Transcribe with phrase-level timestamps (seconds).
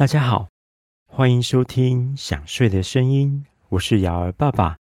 [0.00, 0.48] 大家好，
[1.06, 4.78] 欢迎收听《想睡的声音》，我是瑶儿爸爸。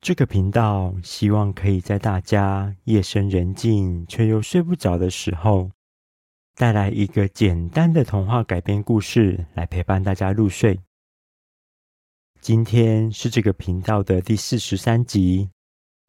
[0.00, 5.72] 这个频道希望可以在大家夜深人静却又睡不着的时候，
[6.54, 10.78] 带来一个简单的童话改编故事来陪伴大家入睡。
[12.40, 15.50] 今天是这个频道的第四十三集。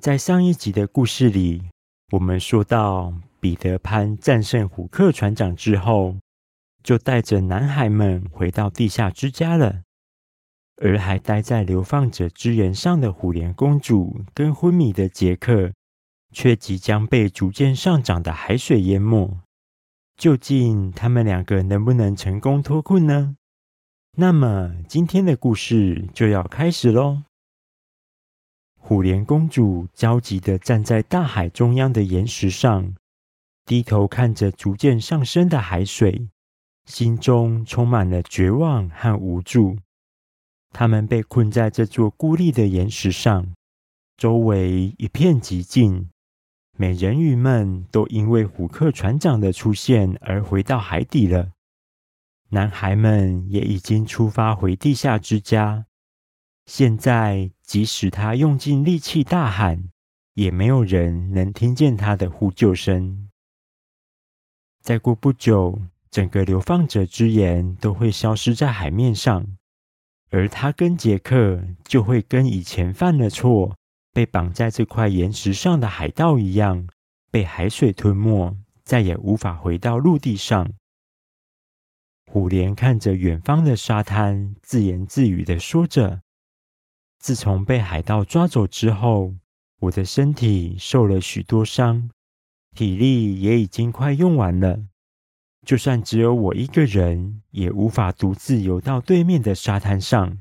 [0.03, 1.63] 在上一集的故事里，
[2.11, 6.15] 我们说到彼得潘战胜虎克船长之后，
[6.83, 9.81] 就带着男孩们回到地下之家了。
[10.81, 15.71] 而还待在流放者之岩上的虎莲公主跟昏迷的杰克，
[16.31, 19.39] 却即将被逐渐上涨的海水淹没。
[20.17, 23.35] 究竟他们两个能不能成功脱困呢？
[24.17, 27.23] 那么今天的故事就要开始喽。
[28.77, 32.93] 虎莲公主焦急地站在大海中央的岩石上，
[33.65, 36.27] 低头看着逐渐上升的海水，
[36.85, 39.77] 心中充满了绝望和无助。
[40.71, 43.53] 他们被困在这座孤立的岩石上，
[44.17, 46.09] 周围一片寂静。
[46.75, 51.51] 美人鱼们都因为虎克船长的出现而回到海底了。
[52.49, 55.85] 男孩们也已经出发回地下之家。
[56.65, 59.89] 现在，即使他用尽力气大喊，
[60.33, 63.29] 也没有人能听见他的呼救声。
[64.81, 65.79] 再过不久，
[66.13, 69.47] 整个流放者之岩都会消失在海面上，
[70.29, 73.75] 而他跟杰克就会跟以前犯了错。
[74.11, 76.87] 被绑在这块岩石上的海盗一样，
[77.31, 80.71] 被海水吞没，再也无法回到陆地上。
[82.31, 86.21] 虎莲看着远方的沙滩，自言自语地说着
[87.17, 89.33] ：“自从被海盗抓走之后，
[89.79, 92.11] 我的身体受了许多伤，
[92.75, 94.85] 体力也已经快用完了。
[95.65, 100.39] 就算只有我一个人，也无法独自游到对面的沙滩上。”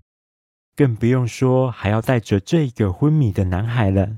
[0.75, 4.17] 更不用说还要带着这个昏迷的男孩了。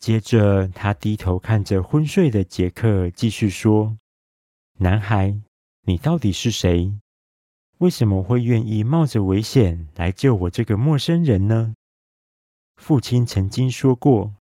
[0.00, 3.96] 接着，他低头看着昏睡的杰克，继续说
[4.78, 5.40] ：“男孩，
[5.82, 6.92] 你到底是谁？
[7.78, 11.74] 为什么会愿意冒着危险来救我这个陌生人呢？”
[12.76, 14.34] 父亲曾经说过，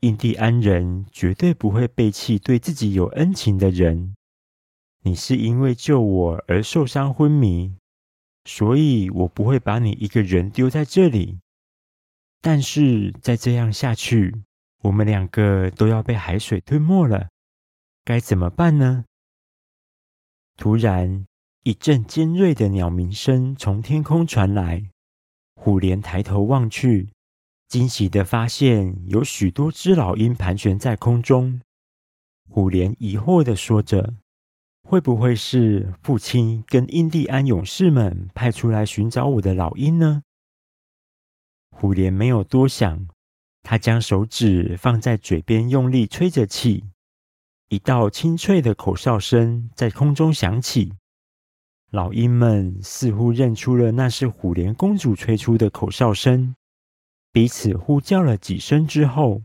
[0.00, 4.14] 印第安人绝对不会背弃对自己有恩情的人。
[5.06, 7.76] 你是因为救我而受伤昏迷。
[8.44, 11.38] 所以我不会把你一个人丢在这里，
[12.40, 14.42] 但是再这样下去，
[14.82, 17.28] 我们两个都要被海水吞没了，
[18.04, 19.04] 该怎么办呢？
[20.56, 21.24] 突然，
[21.62, 24.90] 一阵尖锐的鸟鸣声从天空传来，
[25.54, 27.10] 虎莲抬头望去，
[27.68, 31.60] 惊喜地发现有许多只老鹰盘旋在空中。
[32.48, 34.14] 虎莲疑惑地说着。
[34.88, 40.22] 会不会是父亲跟印第安勇士们派出来寻找我的老鹰呢？
[41.70, 43.08] 虎莲没有多想，
[43.64, 46.84] 他将手指放在嘴边，用力吹着气，
[47.68, 50.92] 一道清脆的口哨声在空中响起。
[51.90, 56.54] 老鹰们似乎认出了那是虎莲公主吹出的口哨声，
[57.32, 59.42] 彼此呼叫了几声之后，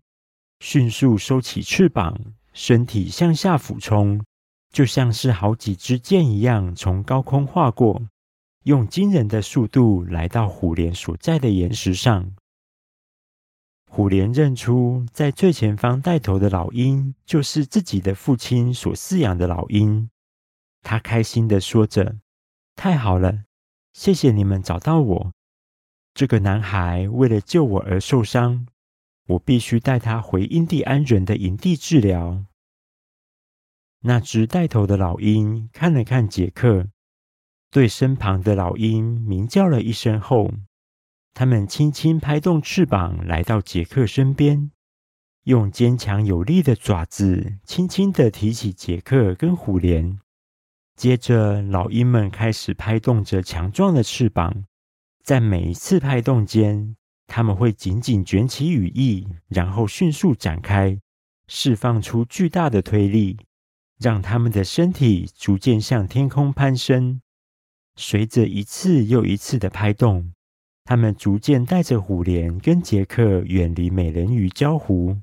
[0.59, 2.15] 迅速收起翅膀，
[2.53, 4.23] 身体向下俯冲。
[4.71, 8.01] 就像是好几支箭一样，从高空划过，
[8.63, 12.31] 用惊人的速度来到虎莲所在的岩石上。
[13.89, 20.09] 虎莲认出在最前方带头的老鹰，就是自己的父亲所饲养的老鹰。
[20.81, 22.15] 他开心地说着
[22.77, 23.43] ：“太好了，
[23.91, 25.33] 谢谢你们找到我。
[26.13, 28.65] 这个男孩为了救我而受伤，
[29.27, 32.45] 我必须带他回印第安人的营地治疗。”
[34.01, 36.87] 那只带头的老鹰看了看杰克，
[37.69, 40.51] 对身旁的老鹰鸣叫了一声后，
[41.33, 44.71] 他们轻轻拍动翅膀，来到杰克身边，
[45.43, 50.19] 用坚强有力的爪子轻轻地提起杰克跟虎莲。
[50.95, 54.65] 接着，老鹰们开始拍动着强壮的翅膀，
[55.23, 56.95] 在每一次拍动间，
[57.27, 60.99] 他们会紧紧卷起羽翼，然后迅速展开，
[61.47, 63.37] 释放出巨大的推力。
[64.01, 67.21] 让他们的身体逐渐向天空攀升，
[67.95, 70.33] 随着一次又一次的拍动，
[70.83, 75.19] 他们逐渐带着虎莲跟杰克远离美人鱼礁湖。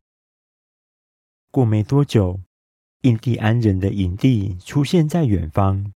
[1.50, 2.38] 过没多久，
[3.02, 5.92] 印第安人的营地出现在远方，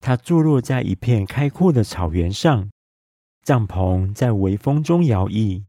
[0.00, 2.68] 它坐落在一片开阔的草原上，
[3.42, 5.64] 帐篷在微风中摇曳，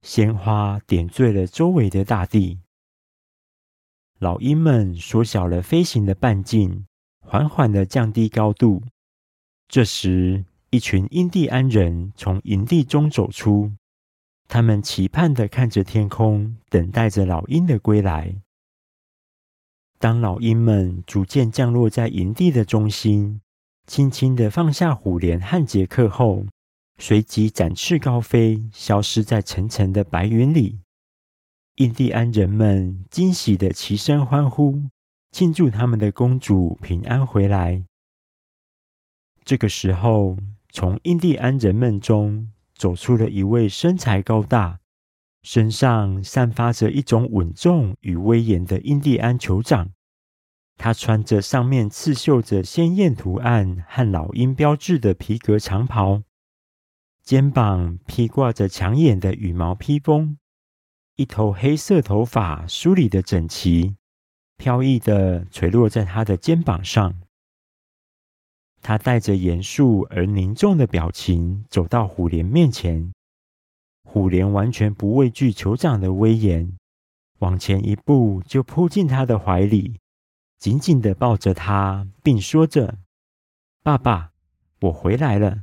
[0.00, 2.63] 鲜花点缀了周围的大地。
[4.20, 6.86] 老鹰们缩小了飞行的半径，
[7.20, 8.82] 缓缓地降低高度，
[9.68, 13.72] 这时，一群印第安人从营地中走出，
[14.48, 18.36] 他们期盼的看着天空，等待着老鹰的归来。
[19.98, 23.40] 当老鹰们逐渐降落在营地的中心，
[23.86, 26.46] 轻轻地放下虎莲和杰克后，
[26.98, 30.78] 随即展翅高飞，消失在层层的白云里。
[31.76, 34.80] 印第安人们惊喜地齐声欢呼，
[35.32, 37.84] 庆祝他们的公主平安回来。
[39.44, 40.36] 这个时候，
[40.70, 44.78] 从印第安人们中走出了一位身材高大，
[45.42, 49.90] 身上散发着一种稳重与威严的印第安酋长，
[50.76, 56.22] 他穿着上面刺绣着鲜艳图案和老鹰标志的皮革长袍，
[57.24, 60.38] 肩膀披挂着抢眼的羽毛披风，
[61.16, 63.94] 一头黑色头发梳理得整齐，
[64.56, 67.14] 飘逸地垂落在他的肩膀上。
[68.82, 73.12] 他带着严肃而凝重的表情走到虎莲面前。
[74.02, 76.76] 虎莲完全不畏惧酋长的威严，
[77.38, 80.00] 往前一步就扑进他的怀里，
[80.58, 82.98] 紧紧地抱着他，并说着
[83.82, 84.32] ：“爸爸，
[84.80, 85.62] 我回来了。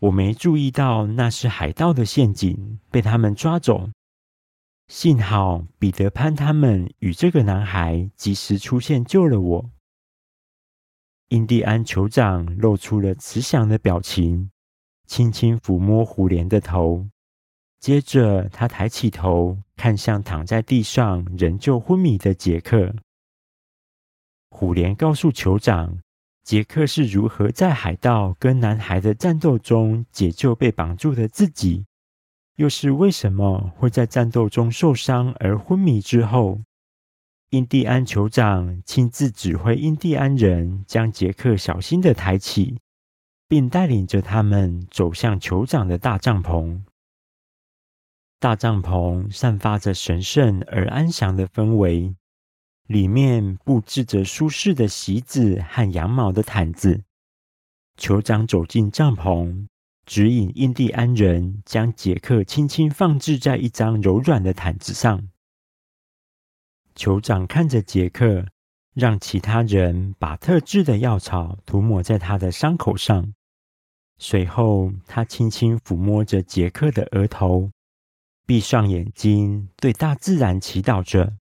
[0.00, 3.88] 我没注意到那是海盗的陷阱，被他们抓走。
[4.88, 9.70] 幸好彼得潘他们与这个男孩及时出现，救了我。”
[11.28, 14.50] 印第安酋长露出了慈祥的表情，
[15.06, 17.08] 轻轻抚摸虎莲的头。
[17.80, 22.94] 接着，他抬起头，看向躺在地上仍旧昏迷的杰克。
[24.50, 25.98] 虎莲告诉酋长，
[26.44, 31.84] 杰克是如何在海盗跟男孩的战斗中解救被绑住的自己，
[32.56, 36.60] 又是为什么会在战斗中受伤而昏迷之后，
[37.50, 42.78] 印第安酋长亲自指挥印第安人将杰克小心地抬起，
[43.48, 46.82] 并带领着他们走向酋长的大帐篷。
[48.38, 52.14] 大帐篷散发着神圣而安详的氛围，
[52.86, 57.02] 里面布置着舒适的席子和羊毛的毯子。
[57.96, 59.66] 酋长走进帐篷，
[60.06, 65.28] 指引印第安人将杰克轻轻放置在一张柔软的毯子上。
[66.94, 68.46] 酋长看着杰克，
[68.92, 73.32] 让其他人把特制的药草涂抹在他的伤口上。
[74.18, 77.70] 随后，他轻轻抚摸着杰克的额头。
[78.46, 81.38] 闭上眼睛，对大自然祈祷着，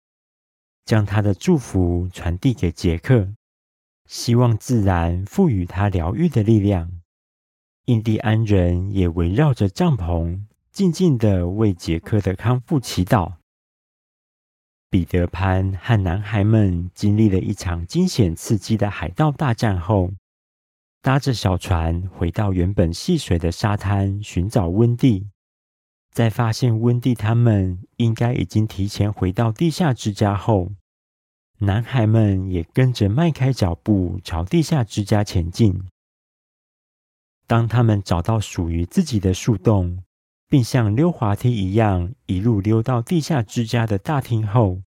[0.85, 3.35] 将他的祝福传递给杰克，
[4.07, 7.02] 希望自然赋予他疗愈的力量。
[7.87, 13.33] 印第安人也围绕着帐篷，静静地为杰克的康复祈祷。
[14.89, 20.13] 彼得潘和男孩们经历了一场惊险刺激的海盗大战后，
[21.01, 25.27] 搭着小船回到原本戏水的沙滩，寻找温蒂。
[26.13, 30.71] 在发现温蒂他们应该已经提前回到地下之家后，
[31.59, 35.83] 男孩们也跟着迈开脚步朝地下之家前进。
[37.47, 40.03] 当他们找到属于自己的树洞，
[40.49, 44.83] 并像溜滑梯一样一路溜到地下之家的大厅后，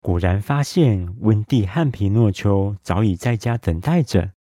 [0.00, 4.32] 果然发现温蒂和皮诺丘早已在家等待着。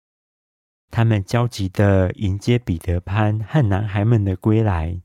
[0.92, 5.02] 他们焦急地迎接彼得潘和男孩们的归来。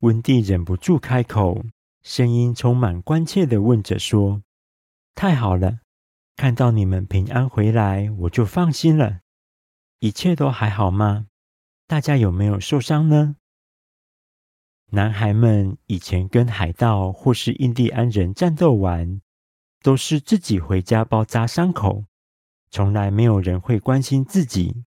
[0.00, 1.62] 温蒂忍不住开口，
[2.02, 4.42] 声音充满关切地问着：“说，
[5.14, 5.80] 太好了，
[6.36, 9.20] 看到你们平安回来，我就放心了。
[10.00, 11.26] 一切都还好吗？
[11.86, 13.36] 大家有没有受伤呢？”
[14.92, 19.20] 男孩们以前跟海盗或是印第安人战斗完，
[19.82, 22.06] 都是自己回家包扎伤口，
[22.70, 24.84] 从来没有人会关心自己。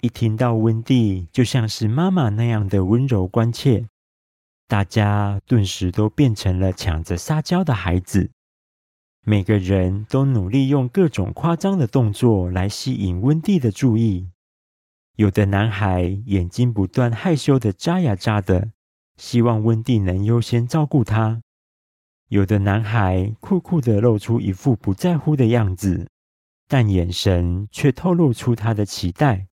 [0.00, 3.86] 一听到温蒂就像是妈妈那样的温柔关切。
[4.66, 8.32] 大家顿时都变成了抢着撒娇的孩子，
[9.24, 14.30] 每个人都努力用各种夸张的动作来吸引温蒂的注意。
[15.14, 18.72] 有的男孩眼睛不断害羞的眨呀眨的，
[19.16, 21.40] 希望温蒂能优先照顾他；
[22.28, 26.08] 有的男孩酷酷的露出一副不在乎的样子，
[26.66, 29.46] 但眼神却透露出他的期待。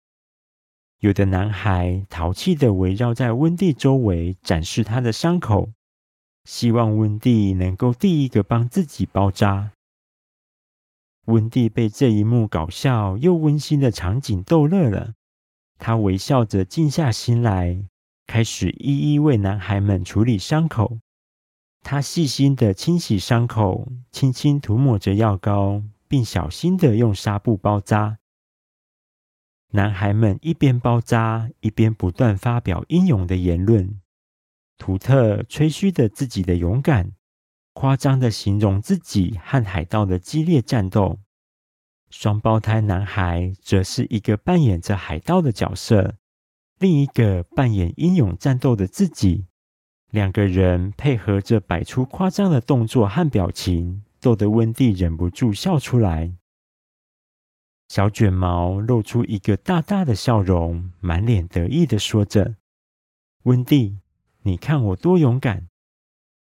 [1.00, 5.70] 有的男孩淘气的围绕在温蒂周围，展示他的伤口，
[6.48, 9.72] 希望温蒂能够第一个帮自己包扎。
[11.26, 15.12] 温蒂被这一幕搞笑又温馨的场景逗乐了，
[15.76, 17.84] 他微笑着静下心来，
[18.26, 21.00] 开始一一为男孩们处理伤口。
[21.82, 28.16] 他细心的清洗伤口，轻轻涂抹着药膏，并小心的用纱布包扎。
[29.72, 34.00] 男孩们一边包扎，一边不断发表英勇的言论，
[34.78, 37.12] 图特吹嘘着自己的勇敢，
[37.72, 41.18] 夸张的形容自己和海盗的激烈战斗。
[42.10, 46.14] 双胞胎男孩则是一个扮演着海盗的角色，
[46.78, 49.46] 另一个扮演英勇战斗的自己。
[50.10, 56.32] 两个人配合着摆出夸张的动作和表情，逗得温蒂忍不住笑出来。
[57.88, 62.56] 小卷毛露出一个大大的笑容，满脸得意的说着
[63.44, 63.98] ：“温蒂，
[64.48, 65.68] 你看我多勇敢！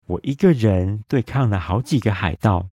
[0.07, 2.69] 我一个人对抗了好几个海盗，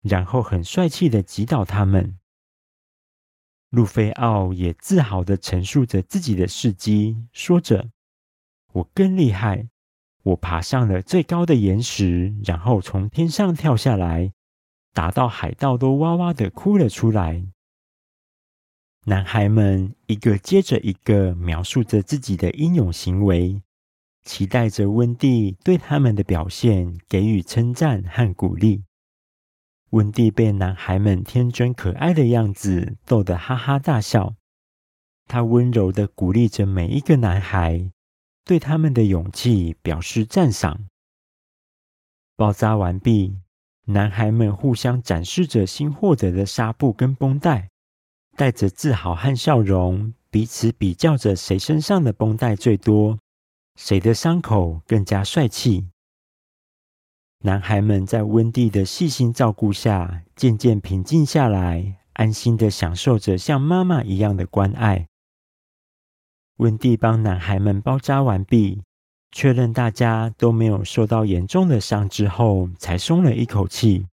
[0.00, 2.18] 然后很帅气的击倒他们。”
[3.68, 7.90] 路飞奥也自豪的陈述着自己的事迹，说着
[8.72, 9.68] ：“我更厉害。”
[10.24, 14.32] 我爬上了最高的岩石，然后从天上跳下来，
[14.94, 17.46] 打到海盗都哇哇的哭了出来。
[19.04, 23.62] 男孩们一个接着一个描述着自己的英勇行为，
[24.28, 28.84] 期待着温蒂对他们的表现给予称赞和鼓励。
[29.92, 34.34] 温蒂被男孩们天真可爱的样子逗得哈哈大笑，
[35.26, 37.90] 他温柔的鼓励着每一个男孩。
[38.44, 40.88] 对他们的勇气表示赞赏。
[42.36, 43.36] 包扎完毕，
[43.86, 47.68] 男孩们互相展示着新获得的纱布跟绷带，
[48.36, 53.18] 带着自豪和笑容，彼此比较着谁身上的绷带最多，
[53.78, 55.86] 谁的伤口更加帅气。
[57.42, 65.06] 男孩们在温蒂的细心照顾下，渐渐平静下来，安心地享受着像妈妈一样的关爱。
[66.56, 68.82] 温蒂帮男孩们包扎完毕，
[69.30, 74.08] 确认大家都没有受到严重的伤之后，才松了一口气。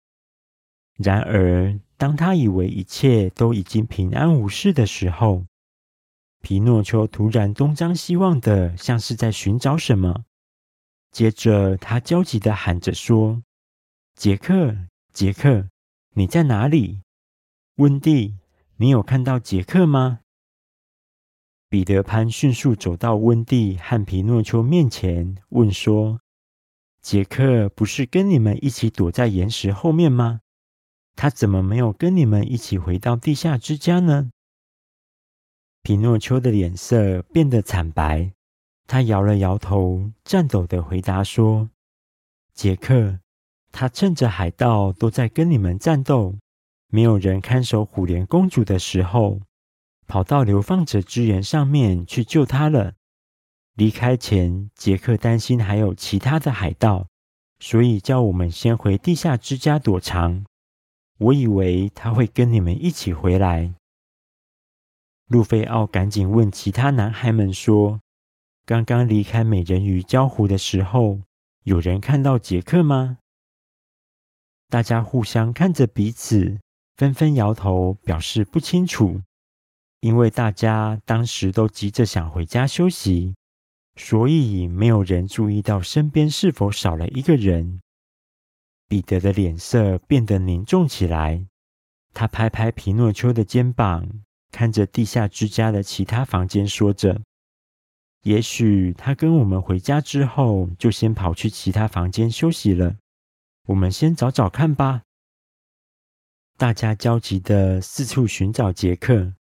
[0.98, 5.46] 然而，当他以为一切都已经平安无事的时候，
[6.42, 10.26] 皮诺丘突然东张西望的，像是在寻找什么。
[11.12, 13.44] 接着，他焦急的喊着说
[14.16, 14.76] ：“杰克，
[15.14, 15.68] 杰克，
[16.16, 17.02] 你在哪里？
[17.76, 18.38] 温蒂，
[18.78, 20.20] 你有看到杰克吗？”
[21.70, 26.20] 彼得潘迅速走到温蒂和皮诺丘面前，问说
[27.02, 30.42] ：“杰克不是跟你们一起躲在岩石后面吗？
[31.16, 34.32] 他怎么没有跟你们一起回到地下之家呢？”
[35.84, 38.32] 皮诺丘的脸色变得惨白，
[38.88, 41.70] 他摇了摇头，颤抖的回答说
[42.54, 43.20] ：“杰克，
[43.72, 46.36] 他趁着海盗都在跟你们战斗，
[46.90, 49.40] 没有人看守虎莲公主的时候。”
[50.08, 52.96] 跑到流放者之岩上面去救他了。
[53.76, 57.08] 离开前，杰克担心还有其他的海盗，
[57.60, 60.44] 所以叫我们先回地下之家躲藏。
[61.18, 63.74] 我以为他会跟你们一起回来。
[65.32, 68.02] 路飞奥赶紧问其他男孩们说
[68.68, 71.22] ：“刚刚离开美人鱼礁湖的时候，
[71.64, 73.20] 有人看到杰克吗？”
[74.68, 76.60] 大家互相看着彼此，
[76.98, 79.22] 纷纷摇头，表示不清楚。
[80.02, 83.34] 因为大家当时都急着想回家休息，
[83.96, 87.80] 所以没有人注意到身边是否少了一个人。
[88.90, 91.46] 彼得的脸色变得凝重起来，
[92.14, 94.10] 他拍拍皮诺丘的肩膀，
[94.52, 97.22] 看着地下之家的其他房间，说着
[98.24, 102.98] ：“也许他跟我们回家之后，就先跑去其他房间休息了。
[103.68, 105.04] 我们先找找看吧。”
[106.58, 109.34] 大家焦急地四处寻找杰克。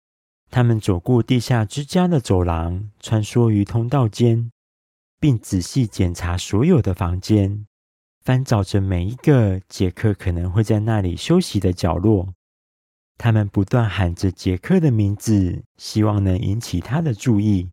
[0.49, 4.51] 他们走过地下之家的走廊，穿梭于通道间，
[5.19, 7.65] 并仔细检查所有的房间，
[8.23, 12.33] 翻找着每一个杰克可能会在那里休息的角落。
[13.23, 17.69] 他们不断喊着杰克的名字，希望能引起他的注意，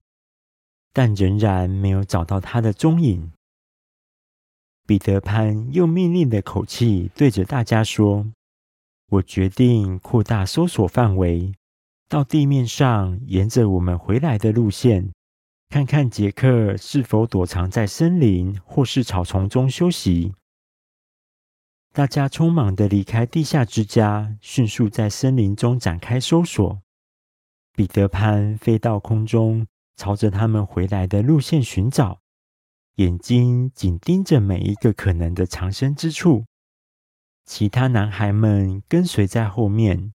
[0.92, 3.32] 但仍然没有找到他的踪影。
[4.86, 8.26] 彼得潘用命令的口气对着大家说
[9.08, 11.54] ：“我决定扩大搜索范围。”
[12.10, 15.10] 到地面上，沿着我们回来的路线，
[15.70, 20.34] 看看杰克是否躲藏在森林或是草丛中休息。
[21.92, 26.80] 大家匆忙地离开地下之家，迅速在森林中展开搜索。
[27.72, 29.66] 彼得潘飞到空中，
[29.96, 32.20] 朝着他们回来的路线寻找，
[32.96, 36.44] 眼睛紧盯着每一个可能的藏身之处。
[37.44, 40.12] 其他男孩们跟随在后面。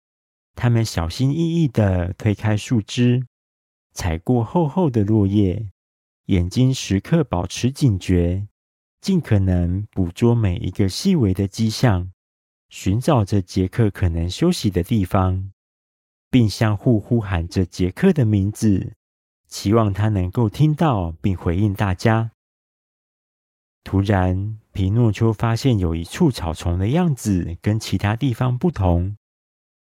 [0.54, 3.26] 他们小心翼翼地推开树枝，
[3.94, 5.70] 踩过厚厚的落叶，
[6.26, 8.46] 眼睛时刻保持警觉，
[9.02, 12.12] 尽可能捕捉每一个细微的迹象，
[12.68, 15.50] 寻找着杰克可能休息的地方。
[16.30, 18.94] 并相互呼喊着杰克的名字，
[19.48, 22.30] 期望他能够听到并回应大家。
[23.84, 29.18] 突然，皮诺丘发现有一处草丛的样子跟其他地方不同，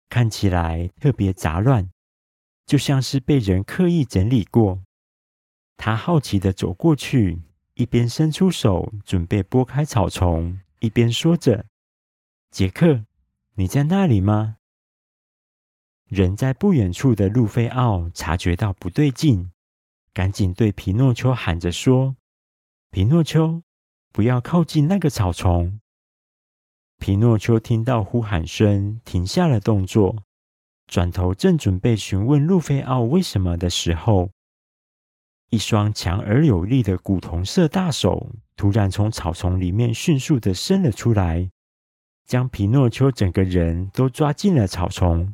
[0.07, 1.89] 看起来特别杂乱，
[2.65, 4.81] 就像是被人刻意整理过。
[5.75, 7.41] 他好奇地走过去，
[7.79, 11.65] 一边伸出手准备拨开草丛，一边说着
[12.51, 13.05] ：“杰克，
[13.55, 14.57] 你在那里吗？”
[16.05, 19.53] 人在不远处的路菲奥察觉到不对劲，
[20.11, 22.17] 赶紧对皮诺丘喊着说
[22.91, 23.63] ：“皮诺丘，
[24.11, 25.79] 不要靠近那个草丛！”
[26.99, 30.25] 皮诺丘听到呼喊声，停下了动作，
[30.85, 34.31] 转头正准备询问路菲奥为什么的时候，
[35.49, 41.49] 一双强而有力的古铜色大手突然从草丛里面迅速的伸了出来，
[42.25, 45.33] 将皮诺丘整个人都抓进了草丛。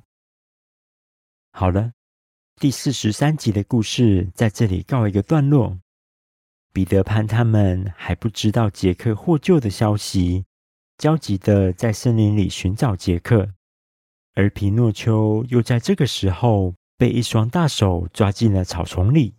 [1.52, 1.92] 好了，
[2.56, 5.78] 第四十三集的故事在这里告一个段落。
[6.72, 10.46] 彼得潘他们还不知道杰克获救的消息，
[10.98, 13.50] 焦急的在森林里寻找杰克。
[14.34, 19.36] 而皮诺丘又在这个时候被一双大手抓进了草丛里。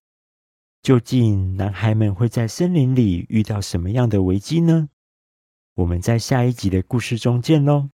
[0.87, 4.89] 究竟男孩们会在森林里遇到什么样的危机呢？
[5.75, 7.91] 我们在下一集的故事中见喽！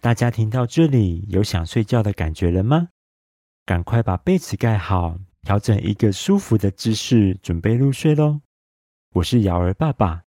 [0.00, 2.88] 大家听到这里有想睡觉的感觉了吗？
[3.66, 8.40] 赶快把被子盖好，调整一个舒服的姿势，准备入睡喽。
[9.12, 10.22] 我是瑶儿爸爸，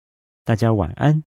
[0.43, 1.23] 大家晚安。